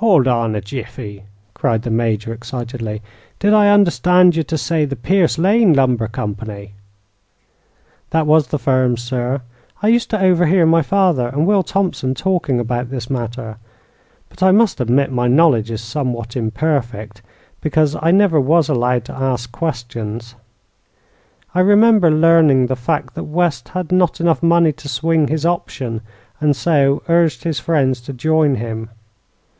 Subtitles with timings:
[0.00, 3.02] "Howld on a jiffy!" cried the Major, excitedly.
[3.38, 6.72] "Did I understand you to say the Pierce Lane Lumber Company?"
[8.10, 9.42] "That was the firm, sir.
[9.80, 13.58] I used to overhear my father and Will Thompson talking about this matter;
[14.28, 17.22] but I must admit my knowledge is somewhat imperfect,
[17.60, 20.34] because I never was allowed to ask questions.
[21.54, 26.00] I remember learning the fact that West had not enough money to swing his option,
[26.40, 28.88] and so urged his friends to join him.